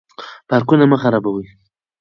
[0.49, 1.45] پارکونه مه خرابوئ.